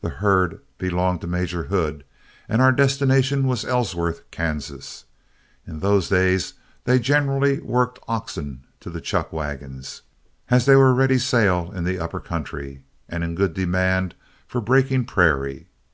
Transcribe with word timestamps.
The 0.00 0.08
herd 0.24 0.60
belonged 0.78 1.20
to 1.20 1.26
Major 1.26 1.64
Hood, 1.64 2.02
and 2.48 2.62
our 2.62 2.72
destination 2.72 3.46
was 3.46 3.62
Ellsworth, 3.66 4.22
Kansas. 4.30 5.04
In 5.66 5.80
those 5.80 6.08
days 6.08 6.54
they 6.84 6.98
generally 6.98 7.60
worked 7.60 7.98
oxen 8.08 8.62
to 8.80 8.88
the 8.88 9.02
chuck 9.02 9.34
wagons, 9.34 10.00
as 10.48 10.64
they 10.64 10.76
were 10.76 10.94
ready 10.94 11.18
sale 11.18 11.70
in 11.74 11.84
the 11.84 11.98
upper 11.98 12.20
country, 12.20 12.84
and 13.06 13.22
in 13.22 13.34
good 13.34 13.52
demand 13.52 14.14
for 14.46 14.62
breaking 14.62 15.04
prairie. 15.04 15.66